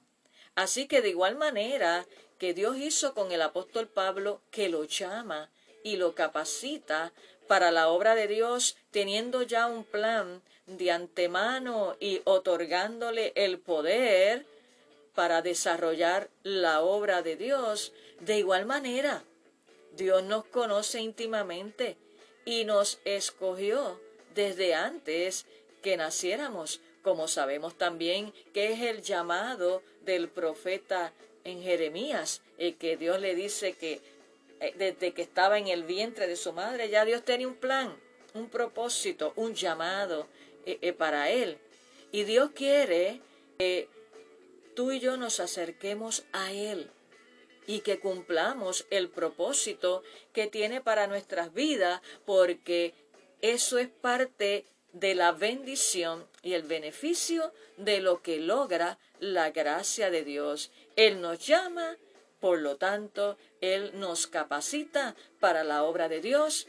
Así 0.54 0.86
que 0.86 1.02
de 1.02 1.08
igual 1.08 1.34
manera 1.34 2.06
que 2.38 2.54
Dios 2.54 2.76
hizo 2.76 3.14
con 3.14 3.32
el 3.32 3.42
apóstol 3.42 3.88
Pablo, 3.88 4.40
que 4.52 4.68
lo 4.68 4.84
llama 4.84 5.50
y 5.82 5.96
lo 5.96 6.14
capacita 6.14 7.12
para 7.48 7.72
la 7.72 7.88
obra 7.88 8.14
de 8.14 8.28
Dios, 8.28 8.76
teniendo 8.92 9.42
ya 9.42 9.66
un 9.66 9.82
plan 9.82 10.40
de 10.66 10.92
antemano 10.92 11.96
y 11.98 12.20
otorgándole 12.22 13.32
el 13.34 13.58
poder 13.58 14.46
para 15.16 15.42
desarrollar 15.42 16.30
la 16.44 16.80
obra 16.80 17.22
de 17.22 17.34
Dios. 17.34 17.92
De 18.20 18.38
igual 18.38 18.66
manera, 18.66 19.24
Dios 19.96 20.22
nos 20.22 20.44
conoce 20.44 21.00
íntimamente 21.00 21.96
y 22.44 22.64
nos 22.64 23.00
escogió 23.04 24.00
desde 24.36 24.74
antes 24.74 25.46
que 25.82 25.96
naciéramos 25.96 26.80
como 27.02 27.28
sabemos 27.28 27.76
también 27.76 28.32
que 28.52 28.72
es 28.72 28.80
el 28.82 29.02
llamado 29.02 29.82
del 30.04 30.28
profeta 30.28 31.12
en 31.44 31.62
Jeremías, 31.62 32.42
el 32.58 32.76
que 32.76 32.96
Dios 32.96 33.20
le 33.20 33.34
dice 33.34 33.74
que 33.74 34.00
eh, 34.60 34.74
desde 34.76 35.12
que 35.12 35.22
estaba 35.22 35.58
en 35.58 35.68
el 35.68 35.84
vientre 35.84 36.26
de 36.26 36.36
su 36.36 36.52
madre, 36.52 36.88
ya 36.88 37.04
Dios 37.04 37.24
tenía 37.24 37.46
un 37.46 37.54
plan, 37.54 37.96
un 38.34 38.48
propósito, 38.48 39.32
un 39.36 39.54
llamado 39.54 40.26
eh, 40.64 40.78
eh, 40.82 40.92
para 40.92 41.30
él. 41.30 41.58
Y 42.10 42.24
Dios 42.24 42.50
quiere 42.54 43.20
que 43.58 43.88
tú 44.74 44.92
y 44.92 45.00
yo 45.00 45.16
nos 45.16 45.40
acerquemos 45.40 46.24
a 46.32 46.52
Él 46.52 46.90
y 47.66 47.80
que 47.80 47.98
cumplamos 47.98 48.86
el 48.90 49.08
propósito 49.08 50.02
que 50.32 50.46
tiene 50.46 50.80
para 50.80 51.06
nuestras 51.06 51.52
vidas, 51.52 52.00
porque 52.24 52.94
eso 53.42 53.78
es 53.78 53.88
parte 53.88 54.64
de 54.92 55.14
la 55.14 55.32
bendición 55.32 56.26
y 56.42 56.54
el 56.54 56.62
beneficio 56.62 57.52
de 57.76 58.00
lo 58.00 58.22
que 58.22 58.40
logra 58.40 58.98
la 59.20 59.50
gracia 59.50 60.10
de 60.10 60.24
Dios. 60.24 60.70
Él 60.96 61.20
nos 61.20 61.46
llama, 61.46 61.96
por 62.40 62.60
lo 62.60 62.76
tanto, 62.76 63.36
Él 63.60 63.90
nos 63.94 64.26
capacita 64.26 65.14
para 65.38 65.64
la 65.64 65.82
obra 65.82 66.08
de 66.08 66.20
Dios. 66.20 66.66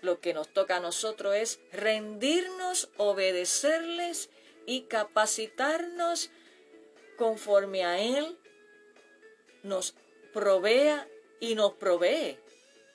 Lo 0.00 0.20
que 0.20 0.32
nos 0.32 0.48
toca 0.48 0.76
a 0.76 0.80
nosotros 0.80 1.34
es 1.34 1.60
rendirnos, 1.72 2.88
obedecerles 2.96 4.30
y 4.64 4.82
capacitarnos 4.82 6.30
conforme 7.16 7.84
a 7.84 7.98
Él 8.00 8.38
nos 9.66 9.94
provea 10.32 11.08
y 11.40 11.54
nos 11.54 11.74
provee 11.74 12.38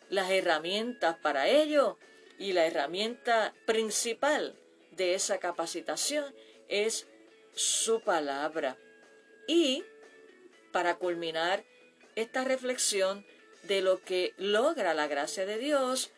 las 0.09 0.31
herramientas 0.31 1.17
para 1.17 1.47
ello. 1.47 1.97
Y 2.41 2.53
la 2.53 2.65
herramienta 2.65 3.53
principal 3.67 4.55
de 4.89 5.13
esa 5.13 5.37
capacitación 5.37 6.33
es 6.69 7.07
su 7.53 8.01
palabra. 8.01 8.79
Y 9.47 9.83
para 10.71 10.95
culminar 10.95 11.63
esta 12.15 12.43
reflexión 12.43 13.27
de 13.61 13.81
lo 13.81 14.03
que 14.03 14.33
logra 14.37 14.95
la 14.95 15.05
gracia 15.05 15.45
de 15.45 15.59
Dios, 15.59 16.09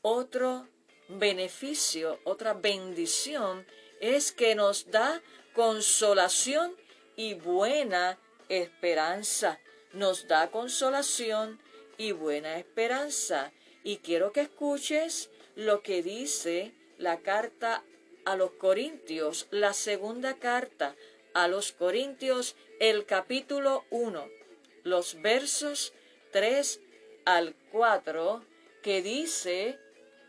otro 0.00 0.66
beneficio, 1.10 2.20
otra 2.24 2.54
bendición, 2.54 3.66
es 4.00 4.32
que 4.32 4.54
nos 4.54 4.90
da 4.90 5.20
consolación 5.52 6.74
y 7.16 7.34
buena 7.34 8.18
esperanza. 8.48 9.60
Nos 9.92 10.26
da 10.26 10.50
consolación 10.50 11.60
y 11.98 12.12
buena 12.12 12.56
esperanza. 12.56 13.52
Y 13.84 13.98
quiero 13.98 14.32
que 14.32 14.40
escuches 14.40 15.28
lo 15.56 15.82
que 15.82 16.02
dice 16.02 16.72
la 16.98 17.20
carta 17.20 17.82
a 18.24 18.36
los 18.36 18.52
Corintios, 18.52 19.48
la 19.50 19.72
segunda 19.72 20.38
carta 20.38 20.94
a 21.32 21.48
los 21.48 21.72
Corintios, 21.72 22.56
el 22.78 23.06
capítulo 23.06 23.84
1, 23.90 24.28
los 24.84 25.20
versos 25.22 25.94
3 26.32 26.80
al 27.24 27.54
4, 27.72 28.44
que 28.82 29.00
dice 29.00 29.78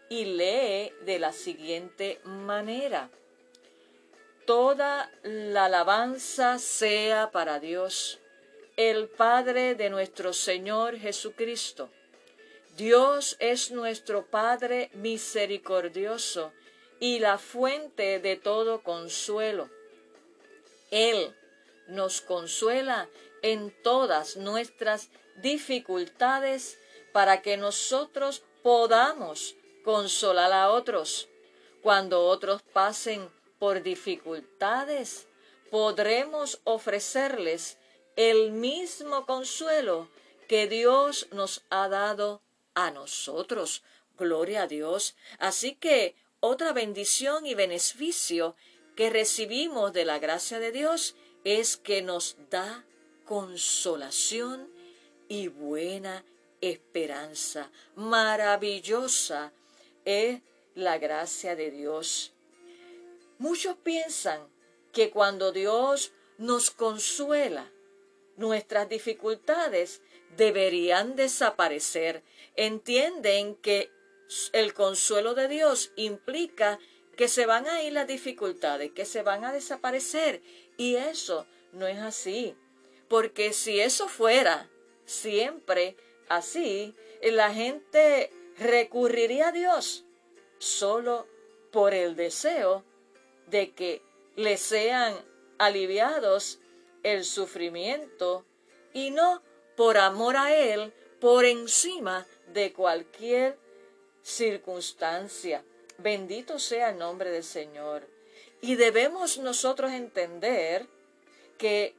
y 0.10 0.25
lee 0.25 0.93
de 1.05 1.19
la 1.19 1.34
siguiente 1.34 2.19
manera. 2.24 3.12
Toda 4.46 5.12
la 5.24 5.65
alabanza 5.65 6.57
sea 6.57 7.31
para 7.31 7.60
Dios, 7.60 8.19
el 8.77 9.10
Padre 9.10 9.75
de 9.75 9.89
nuestro 9.89 10.31
Señor 10.31 10.98
Jesucristo. 10.98 11.89
Dios 12.77 13.38
es 13.39 13.72
nuestro 13.72 14.27
Padre 14.27 14.91
misericordioso 14.93 16.53
y 17.00 17.17
la 17.17 17.39
fuente 17.39 18.19
de 18.19 18.36
todo 18.36 18.84
consuelo. 18.84 19.67
Él 20.91 21.36
nos 21.88 22.22
consuela 22.22 23.10
en 23.41 23.74
todas 23.81 24.38
nuestras 24.38 25.10
dificultades 25.38 26.77
para 27.13 27.41
que 27.41 27.57
nosotros 27.57 28.43
podamos 28.62 29.55
consolar 29.84 30.53
a 30.53 30.69
otros. 30.69 31.27
Cuando 31.81 32.27
otros 32.27 32.62
pasen 32.62 33.27
por 33.57 33.81
dificultades, 33.81 35.27
podremos 35.72 36.60
ofrecerles 36.63 37.79
el 38.15 38.51
mismo 38.51 39.25
consuelo 39.25 40.10
que 40.48 40.67
Dios 40.67 41.27
nos 41.31 41.63
ha 41.72 41.88
dado 41.89 42.43
a 42.77 42.91
nosotros. 42.91 43.81
Gloria 44.19 44.63
a 44.63 44.67
Dios. 44.67 45.15
Así 45.39 45.74
que 45.74 46.15
otra 46.39 46.74
bendición 46.74 47.48
y 47.48 47.55
beneficio 47.55 48.55
que 48.96 49.10
recibimos 49.10 49.93
de 49.93 50.05
la 50.05 50.19
gracia 50.19 50.60
de 50.60 50.72
Dios 50.72 51.15
es 51.43 51.75
que 51.75 52.03
nos 52.03 52.38
da 52.51 52.86
consolación 53.25 54.69
y 55.27 55.48
buena 55.48 56.24
esperanza. 56.62 57.72
Maravillosa 57.96 59.53
es 60.05 60.41
la 60.75 61.00
gracia 61.00 61.55
de 61.55 61.72
Dios. 61.72 62.34
Muchos 63.39 63.75
piensan 63.77 64.48
que 64.93 65.10
cuando 65.10 65.51
Dios 65.51 66.12
nos 66.38 66.69
consuela, 66.69 67.72
nuestras 68.36 68.88
dificultades 68.88 70.01
deberían 70.36 71.15
desaparecer. 71.15 72.24
Entienden 72.55 73.55
que 73.55 73.91
el 74.51 74.74
consuelo 74.74 75.34
de 75.34 75.48
Dios 75.48 75.91
implica 75.96 76.79
que 77.16 77.27
se 77.27 77.46
van 77.46 77.68
a 77.68 77.81
ir 77.83 77.94
las 77.94 78.07
dificultades, 78.07 78.92
que 78.92 79.05
se 79.05 79.24
van 79.24 79.46
a 79.46 79.51
desaparecer. 79.51 80.42
Y 80.77 80.96
eso 80.96 81.48
no 81.72 81.87
es 81.87 82.00
así. 82.00 82.55
Porque 83.07 83.53
si 83.53 83.79
eso 83.79 84.07
fuera 84.07 84.70
siempre 85.05 85.96
así, 86.29 86.96
la 87.22 87.53
gente 87.53 88.31
recurriría 88.57 89.50
a 89.50 89.51
Dios 89.51 90.05
solo 90.59 91.27
por 91.72 91.94
el 91.94 92.16
deseo 92.16 92.83
de 93.48 93.72
que 93.72 94.01
le 94.35 94.57
sean 94.57 95.16
aliviados 95.57 96.59
el 97.03 97.24
sufrimiento 97.24 98.46
y 98.94 99.11
no 99.11 99.42
por 99.77 99.98
amor 99.98 100.35
a 100.35 100.53
Él 100.53 100.92
por 101.22 101.46
encima 101.46 102.25
de 102.51 102.74
cualquier 102.74 103.57
circunstancia. 104.22 105.63
Bendito 106.00 106.59
sea 106.59 106.90
el 106.90 106.98
nombre 106.98 107.29
del 107.29 107.44
Señor. 107.44 108.07
Y 108.59 108.75
debemos 108.75 109.37
nosotros 109.37 109.92
entender 109.92 110.87
que 111.57 111.96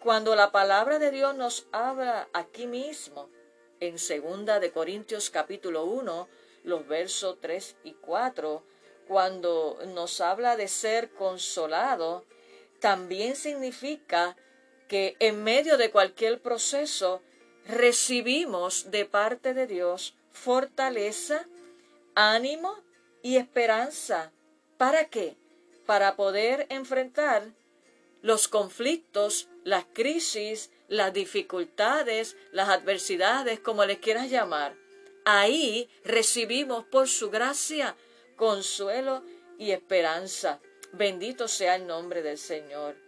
cuando 0.00 0.34
la 0.34 0.50
palabra 0.50 0.98
de 0.98 1.10
Dios 1.10 1.34
nos 1.34 1.66
habla 1.72 2.28
aquí 2.32 2.66
mismo, 2.66 3.28
en 3.80 3.98
segunda 3.98 4.58
de 4.58 4.72
Corintios 4.72 5.30
capítulo 5.30 5.84
1, 5.84 6.28
los 6.64 6.88
versos 6.88 7.36
3 7.40 7.76
y 7.84 7.92
4, 7.94 8.62
cuando 9.06 9.78
nos 9.88 10.20
habla 10.20 10.56
de 10.56 10.68
ser 10.68 11.10
consolado, 11.10 12.24
también 12.80 13.36
significa 13.36 14.36
que 14.88 15.16
en 15.20 15.44
medio 15.44 15.76
de 15.76 15.90
cualquier 15.90 16.40
proceso 16.40 17.22
recibimos 17.66 18.90
de 18.90 19.04
parte 19.04 19.54
de 19.54 19.66
Dios 19.66 20.14
fortaleza, 20.32 21.46
ánimo 22.14 22.74
y 23.22 23.36
esperanza. 23.36 24.32
¿Para 24.78 25.06
qué? 25.06 25.36
Para 25.86 26.16
poder 26.16 26.66
enfrentar 26.70 27.52
los 28.22 28.48
conflictos, 28.48 29.48
las 29.64 29.84
crisis, 29.92 30.70
las 30.88 31.12
dificultades, 31.12 32.36
las 32.52 32.68
adversidades, 32.68 33.60
como 33.60 33.84
les 33.84 33.98
quieras 33.98 34.30
llamar. 34.30 34.74
Ahí 35.24 35.90
recibimos 36.04 36.84
por 36.84 37.08
su 37.08 37.30
gracia 37.30 37.96
consuelo 38.36 39.22
y 39.58 39.72
esperanza. 39.72 40.60
Bendito 40.92 41.48
sea 41.48 41.76
el 41.76 41.86
nombre 41.86 42.22
del 42.22 42.38
Señor. 42.38 43.07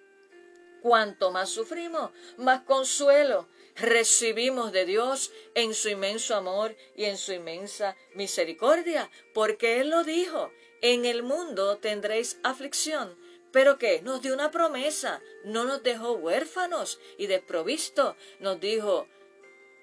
Cuanto 0.83 1.31
más 1.31 1.51
sufrimos, 1.51 2.11
más 2.39 2.63
consuelo 2.63 3.49
recibimos 3.77 4.73
de 4.73 4.85
Dios 4.85 5.33
en 5.55 5.75
su 5.75 5.89
inmenso 5.89 6.35
amor 6.35 6.77
y 6.97 7.05
en 7.05 7.17
su 7.17 7.33
inmensa 7.33 7.97
misericordia, 8.15 9.11
porque 9.35 9.81
Él 9.81 9.91
lo 9.91 10.05
dijo, 10.05 10.51
en 10.83 11.05
el 11.05 11.23
mundo 11.23 11.79
tendréis 11.79 12.39
aflicción, 12.43 13.19
pero 13.53 13.79
que 13.79 14.03
nos 14.03 14.23
dio 14.23 14.35
una 14.35 14.51
promesa, 14.51 15.23
no 15.45 15.65
nos 15.65 15.83
dejó 15.83 16.13
huérfanos 16.13 17.01
y 17.19 17.27
desprovistos, 17.27 18.17
nos 18.39 18.61
dijo, 18.61 19.07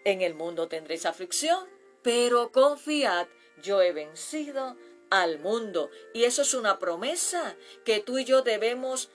en 0.05 0.21
el 0.21 0.33
mundo 0.33 0.67
tendréis 0.67 1.05
aflicción, 1.05 1.67
pero 2.01 2.51
confiad, 2.51 3.27
yo 3.62 3.81
he 3.81 3.91
vencido 3.91 4.77
al 5.10 5.39
mundo. 5.39 5.89
Y 6.13 6.23
eso 6.23 6.43
es 6.43 6.53
una 6.53 6.79
promesa 6.79 7.55
que 7.83 7.99
tú 7.99 8.17
y 8.17 8.25
yo 8.25 8.41
debemos 8.41 9.10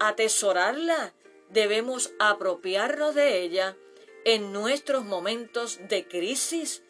atesorarla, 0.00 1.14
debemos 1.50 2.12
apropiarnos 2.18 3.14
de 3.14 3.42
ella 3.42 3.76
en 4.24 4.52
nuestros 4.52 5.04
momentos 5.04 5.78
de 5.88 6.08
crisis, 6.08 6.82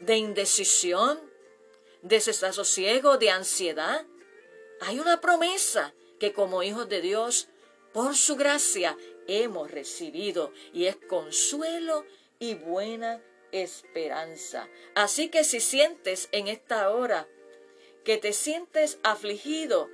de 0.00 0.16
indecisión, 0.16 1.20
de 2.02 2.16
desasosiego, 2.16 3.16
de 3.16 3.30
ansiedad. 3.30 4.04
Hay 4.80 4.98
una 4.98 5.20
promesa 5.20 5.94
que 6.18 6.32
como 6.32 6.62
hijos 6.62 6.88
de 6.88 7.00
Dios, 7.00 7.48
por 7.92 8.16
su 8.16 8.36
gracia, 8.36 8.96
hemos 9.26 9.70
recibido 9.70 10.52
y 10.72 10.86
es 10.86 10.96
consuelo 10.96 12.04
y 12.38 12.54
buena 12.54 13.22
esperanza. 13.52 14.68
Así 14.94 15.28
que 15.28 15.44
si 15.44 15.60
sientes 15.60 16.28
en 16.32 16.48
esta 16.48 16.90
hora 16.90 17.28
que 18.04 18.18
te 18.18 18.32
sientes 18.32 18.98
afligido, 19.04 19.88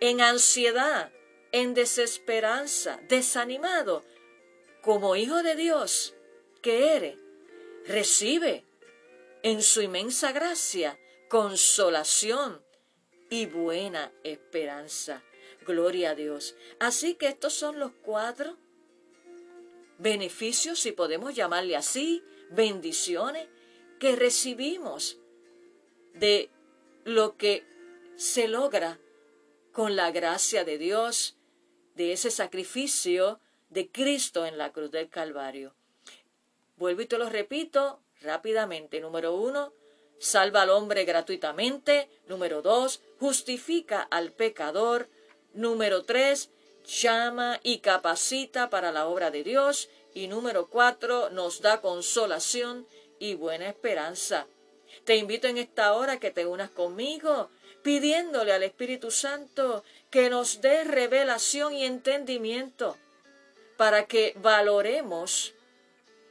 en 0.00 0.20
ansiedad, 0.20 1.12
en 1.52 1.74
desesperanza, 1.74 3.00
desanimado, 3.08 4.02
como 4.82 5.14
hijo 5.16 5.42
de 5.42 5.54
Dios 5.54 6.14
que 6.60 6.96
eres, 6.96 7.18
recibe 7.86 8.64
en 9.42 9.62
su 9.62 9.82
inmensa 9.82 10.32
gracia 10.32 10.98
consolación 11.28 12.62
y 13.30 13.46
buena 13.46 14.12
esperanza. 14.24 15.22
Gloria 15.66 16.10
a 16.10 16.14
Dios. 16.14 16.56
Así 16.78 17.14
que 17.14 17.28
estos 17.28 17.54
son 17.54 17.78
los 17.78 17.92
cuatro 18.02 18.56
beneficios, 19.98 20.80
si 20.80 20.92
podemos 20.92 21.34
llamarle 21.34 21.76
así, 21.76 22.22
bendiciones 22.50 23.48
que 23.98 24.16
recibimos 24.16 25.18
de 26.14 26.50
lo 27.04 27.36
que 27.36 27.64
se 28.16 28.48
logra 28.48 28.98
con 29.72 29.96
la 29.96 30.10
gracia 30.10 30.64
de 30.64 30.76
Dios, 30.76 31.36
de 31.94 32.12
ese 32.12 32.30
sacrificio 32.30 33.40
de 33.70 33.90
Cristo 33.90 34.46
en 34.46 34.58
la 34.58 34.72
cruz 34.72 34.90
del 34.90 35.08
Calvario. 35.08 35.74
Vuelvo 36.76 37.02
y 37.02 37.06
te 37.06 37.18
lo 37.18 37.28
repito 37.28 38.00
rápidamente. 38.20 39.00
Número 39.00 39.34
uno, 39.34 39.72
salva 40.18 40.62
al 40.62 40.70
hombre 40.70 41.04
gratuitamente. 41.04 42.08
Número 42.26 42.62
dos, 42.62 43.02
justifica 43.18 44.02
al 44.02 44.32
pecador. 44.32 45.08
Número 45.54 46.02
tres, 46.04 46.50
llama 46.84 47.60
y 47.62 47.78
capacita 47.78 48.70
para 48.70 48.92
la 48.92 49.06
obra 49.06 49.30
de 49.30 49.44
Dios. 49.44 49.88
Y 50.14 50.28
número 50.28 50.68
cuatro, 50.68 51.30
nos 51.30 51.60
da 51.60 51.80
consolación 51.80 52.86
y 53.18 53.34
buena 53.34 53.68
esperanza. 53.68 54.46
Te 55.04 55.16
invito 55.16 55.48
en 55.48 55.58
esta 55.58 55.94
hora 55.94 56.20
que 56.20 56.30
te 56.30 56.46
unas 56.46 56.70
conmigo, 56.70 57.50
pidiéndole 57.82 58.52
al 58.52 58.62
Espíritu 58.62 59.10
Santo 59.10 59.84
que 60.10 60.30
nos 60.30 60.60
dé 60.60 60.84
revelación 60.84 61.74
y 61.74 61.84
entendimiento 61.84 62.96
para 63.76 64.06
que 64.06 64.34
valoremos 64.36 65.54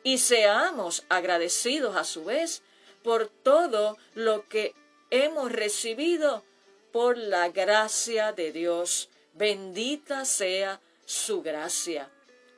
y 0.03 0.17
seamos 0.17 1.03
agradecidos 1.09 1.95
a 1.95 2.03
su 2.03 2.25
vez 2.25 2.63
por 3.03 3.27
todo 3.27 3.97
lo 4.15 4.47
que 4.47 4.73
hemos 5.09 5.51
recibido 5.51 6.43
por 6.91 7.17
la 7.17 7.49
gracia 7.49 8.31
de 8.31 8.51
Dios. 8.51 9.09
Bendita 9.33 10.25
sea 10.25 10.81
su 11.05 11.41
gracia. 11.41 12.09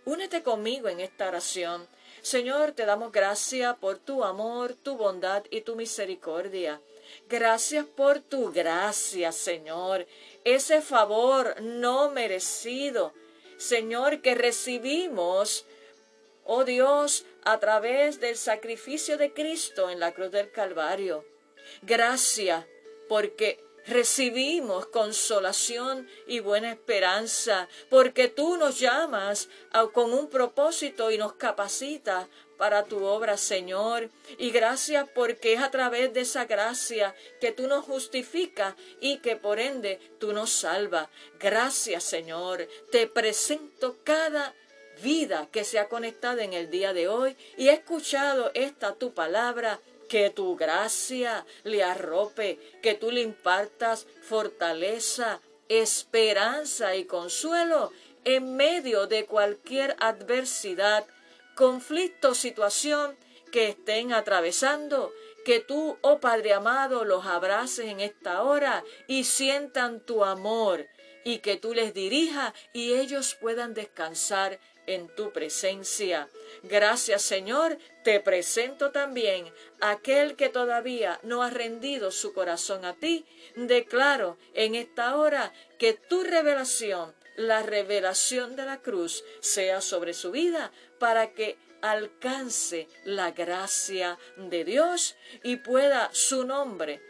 Únete 0.05 0.43
conmigo 0.43 0.89
en 0.89 0.99
esta 0.99 1.27
oración. 1.27 1.87
Señor, 2.21 2.71
te 2.71 2.85
damos 2.85 3.11
gracias 3.11 3.75
por 3.77 3.97
tu 3.97 4.23
amor, 4.23 4.73
tu 4.75 4.95
bondad 4.95 5.43
y 5.49 5.61
tu 5.61 5.75
misericordia. 5.75 6.81
Gracias 7.29 7.85
por 7.85 8.19
tu 8.19 8.51
gracia, 8.51 9.31
Señor, 9.31 10.07
ese 10.43 10.81
favor 10.81 11.61
no 11.61 12.09
merecido, 12.09 13.13
Señor, 13.57 14.21
que 14.21 14.35
recibimos, 14.35 15.65
oh 16.43 16.63
Dios, 16.63 17.25
a 17.43 17.59
través 17.59 18.19
del 18.19 18.35
sacrificio 18.35 19.17
de 19.17 19.33
Cristo 19.33 19.89
en 19.89 19.99
la 19.99 20.13
cruz 20.13 20.31
del 20.31 20.51
Calvario. 20.51 21.25
Gracias 21.81 22.65
porque 23.07 23.63
recibimos 23.85 24.85
consolación 24.87 26.07
y 26.27 26.39
buena 26.39 26.71
esperanza, 26.71 27.67
porque 27.89 28.27
tú 28.27 28.57
nos 28.57 28.79
llamas 28.79 29.49
con 29.93 30.13
un 30.13 30.29
propósito 30.29 31.11
y 31.11 31.17
nos 31.17 31.33
capacitas 31.33 32.27
para 32.57 32.85
tu 32.85 33.03
obra, 33.03 33.37
Señor. 33.37 34.09
Y 34.37 34.51
gracias 34.51 35.07
porque 35.13 35.53
es 35.53 35.61
a 35.61 35.71
través 35.71 36.13
de 36.13 36.21
esa 36.21 36.45
gracia 36.45 37.15
que 37.39 37.51
tú 37.51 37.67
nos 37.67 37.85
justificas 37.85 38.75
y 38.99 39.17
que 39.17 39.35
por 39.35 39.59
ende 39.59 39.99
tú 40.19 40.33
nos 40.33 40.51
salvas. 40.51 41.09
Gracias, 41.39 42.03
Señor. 42.03 42.67
Te 42.91 43.07
presento 43.07 43.97
cada 44.03 44.53
vida 45.01 45.47
que 45.51 45.63
se 45.63 45.79
ha 45.79 45.89
conectado 45.89 46.39
en 46.39 46.53
el 46.53 46.69
día 46.69 46.93
de 46.93 47.07
hoy 47.07 47.35
y 47.57 47.69
he 47.69 47.73
escuchado 47.73 48.51
esta 48.53 48.93
tu 48.95 49.13
palabra 49.13 49.79
que 50.07 50.29
tu 50.29 50.55
gracia 50.55 51.45
le 51.63 51.83
arrope, 51.83 52.59
que 52.81 52.93
tú 52.93 53.09
le 53.09 53.21
impartas 53.21 54.05
fortaleza, 54.21 55.41
esperanza 55.69 56.95
y 56.95 57.05
consuelo 57.05 57.91
en 58.25 58.55
medio 58.55 59.07
de 59.07 59.25
cualquier 59.25 59.95
adversidad, 59.99 61.05
conflicto, 61.55 62.35
situación 62.35 63.17
que 63.51 63.69
estén 63.69 64.13
atravesando, 64.13 65.13
que 65.45 65.59
tú, 65.59 65.97
oh 66.01 66.19
Padre 66.19 66.53
amado, 66.53 67.05
los 67.05 67.25
abraces 67.25 67.85
en 67.85 67.99
esta 67.99 68.43
hora 68.43 68.83
y 69.07 69.25
sientan 69.25 69.99
tu 69.99 70.23
amor 70.23 70.87
y 71.23 71.39
que 71.39 71.57
tú 71.57 71.73
les 71.73 71.93
dirijas 71.93 72.53
y 72.73 72.93
ellos 72.93 73.35
puedan 73.39 73.73
descansar 73.73 74.59
en 74.85 75.07
tu 75.15 75.31
presencia. 75.31 76.29
Gracias 76.63 77.21
Señor, 77.21 77.77
te 78.03 78.19
presento 78.19 78.91
también 78.91 79.45
aquel 79.79 80.35
que 80.35 80.49
todavía 80.49 81.19
no 81.23 81.43
ha 81.43 81.49
rendido 81.49 82.11
su 82.11 82.33
corazón 82.33 82.85
a 82.85 82.93
ti. 82.93 83.25
Declaro 83.55 84.37
en 84.53 84.75
esta 84.75 85.15
hora 85.15 85.53
que 85.77 85.93
tu 85.93 86.23
revelación, 86.23 87.13
la 87.35 87.63
revelación 87.63 88.55
de 88.55 88.65
la 88.65 88.81
cruz, 88.81 89.23
sea 89.39 89.81
sobre 89.81 90.13
su 90.13 90.31
vida 90.31 90.71
para 90.99 91.33
que 91.33 91.57
alcance 91.81 92.87
la 93.03 93.31
gracia 93.31 94.17
de 94.37 94.63
Dios 94.63 95.15
y 95.43 95.57
pueda 95.57 96.09
su 96.13 96.45
nombre 96.45 97.01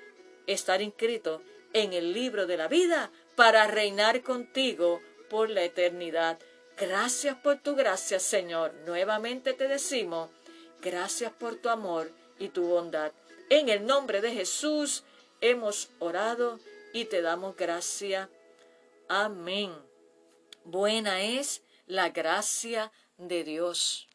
estar 0.47 0.81
inscrito 0.81 1.43
en 1.73 1.93
el 1.93 2.13
libro 2.13 2.47
de 2.47 2.57
la 2.57 2.67
vida 2.67 3.11
para 3.35 3.67
reinar 3.67 4.21
contigo 4.23 5.01
por 5.29 5.49
la 5.49 5.63
eternidad. 5.63 6.39
Gracias 6.77 7.35
por 7.37 7.59
tu 7.61 7.75
gracia, 7.75 8.19
Señor. 8.19 8.73
Nuevamente 8.85 9.53
te 9.53 9.67
decimos, 9.67 10.29
gracias 10.81 11.31
por 11.31 11.55
tu 11.55 11.69
amor 11.69 12.11
y 12.39 12.49
tu 12.49 12.63
bondad. 12.63 13.11
En 13.49 13.69
el 13.69 13.85
nombre 13.85 14.21
de 14.21 14.31
Jesús 14.31 15.03
hemos 15.41 15.89
orado 15.99 16.59
y 16.93 17.05
te 17.05 17.21
damos 17.21 17.55
gracia. 17.55 18.29
Amén. 19.07 19.92
Buena 20.65 21.21
es 21.21 21.61
la 21.87 22.09
gracia 22.09 22.91
de 23.17 23.43
Dios. 23.43 24.07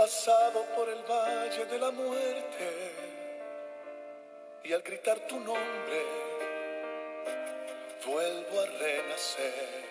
pasado 0.00 0.64
por 0.74 0.88
el 0.88 1.02
valle 1.02 1.66
de 1.66 1.78
la 1.78 1.90
muerte 1.90 2.92
y 4.64 4.72
al 4.72 4.80
gritar 4.80 5.26
tu 5.28 5.38
nombre 5.38 6.06
vuelvo 8.06 8.60
a 8.60 8.66
renacer. 8.78 9.89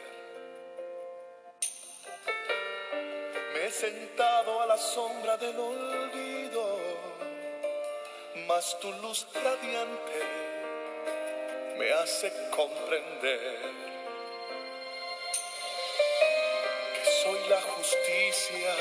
He 3.62 3.70
sentado 3.72 4.62
a 4.62 4.68
la 4.68 4.78
sombra 4.78 5.36
del 5.36 5.60
olvido, 5.60 6.80
mas 8.48 8.80
tu 8.80 8.90
luz 9.02 9.28
radiante 9.34 10.22
me 11.78 11.92
hace 11.92 12.32
comprender 12.56 13.60
que 16.94 17.12
soy 17.22 17.40
la 17.50 17.62
justicia 17.62 18.76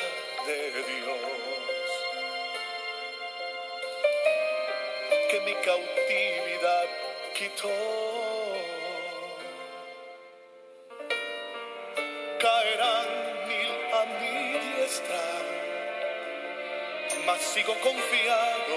de 0.47 0.71
Dios. 0.71 1.19
Que 5.29 5.41
mi 5.41 5.55
cautividad 5.55 6.87
quitó. 7.35 8.38
Sigo 17.39 17.75
confiado, 17.81 18.77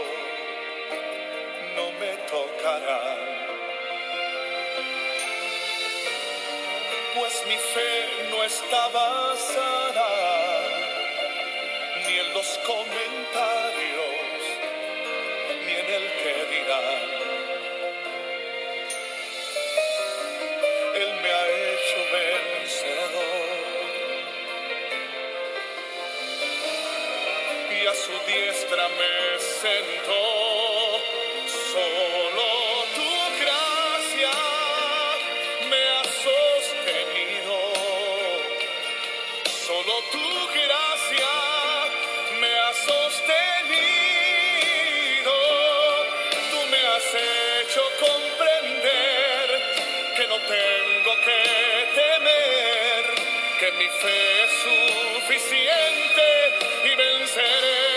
no 1.75 1.91
me 1.99 2.13
tocarán. 2.29 3.41
Pues 7.15 7.43
mi 7.47 7.57
fe 7.57 8.29
no 8.29 8.43
está 8.43 8.87
basada 8.89 10.51
los 12.33 12.59
comentarios 12.65 12.97
ni 15.65 15.73
en 15.73 15.85
el 15.85 16.11
que 16.13 16.45
dirán. 16.49 17.30
Mi 53.77 53.87
fe 53.87 54.43
es 54.43 54.51
suficiente 54.63 56.27
y 56.83 56.95
venceré. 56.95 57.90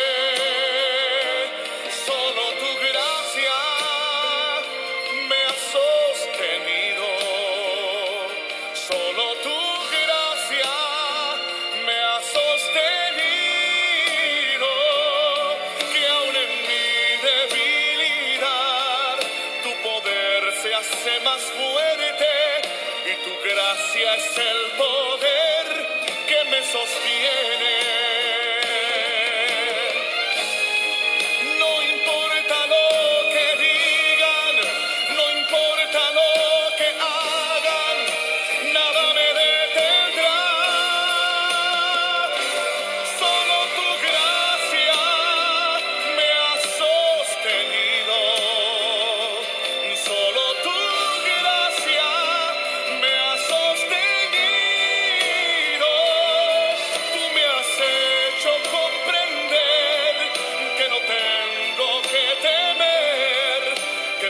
Gracia 23.74 24.14
es 24.14 24.38
el 24.38 24.76
poder 24.76 25.87
que 26.26 26.50
me 26.50 26.62
sostiene. 26.62 27.84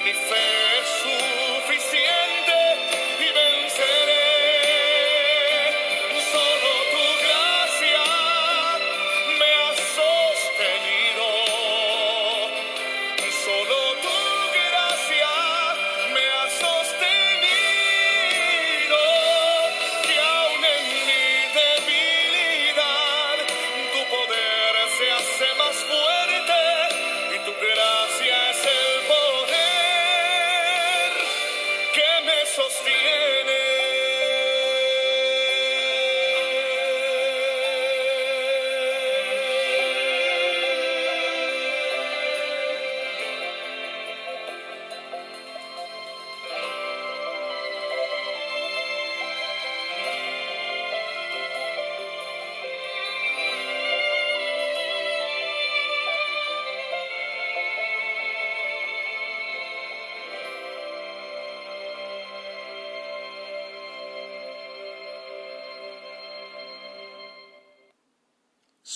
me 0.05 0.13
fail. 0.13 0.64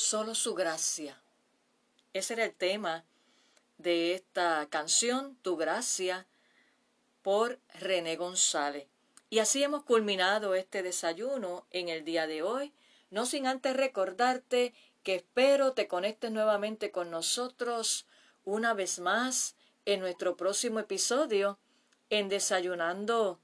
Solo 0.09 0.35
su 0.35 0.55
gracia. 0.55 1.21
Ese 2.15 2.33
era 2.33 2.47
el 2.47 2.55
tema 2.55 3.05
de 3.77 4.15
esta 4.15 4.67
canción, 4.71 5.37
Tu 5.43 5.59
Gracia, 5.59 6.27
por 7.21 7.59
René 7.75 8.17
González. 8.17 8.87
Y 9.29 9.41
así 9.41 9.63
hemos 9.63 9.85
culminado 9.85 10.55
este 10.55 10.83
desayuno 10.83 11.67
en 11.73 11.91
el 11.91 12.07
día 12.07 12.27
de 12.27 12.43
hoy, 12.43 12.73
no 13.11 13.27
sin 13.27 13.47
antes 13.47 13.77
recordarte 13.77 14.73
que 15.03 15.17
espero 15.17 15.75
te 15.75 15.89
conectes 15.89 16.31
nuevamente 16.31 16.91
con 16.91 17.11
nosotros 17.11 18.07
una 18.47 18.73
vez 18.73 19.01
más 19.01 19.57
en 19.85 20.01
nuestro 20.01 20.39
próximo 20.39 20.79
episodio 20.79 21.59
en 22.09 22.31
Desayunando 22.31 23.41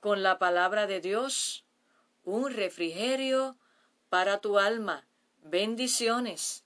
con 0.00 0.22
la 0.22 0.38
palabra 0.38 0.86
de 0.86 1.02
Dios, 1.02 1.66
un 2.24 2.54
refrigerio 2.54 3.58
para 4.08 4.40
tu 4.40 4.58
alma. 4.58 5.04
Bendiciones. 5.42 6.64